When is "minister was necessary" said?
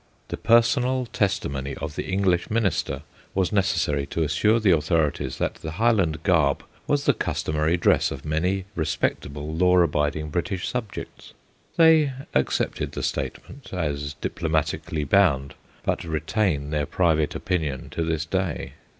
2.49-4.07